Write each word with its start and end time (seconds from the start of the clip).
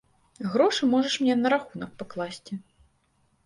Грошы 0.53 0.89
можаш 0.93 1.19
мне 1.25 1.37
на 1.43 1.47
рахунак 1.57 1.95
пакласці. 2.03 2.53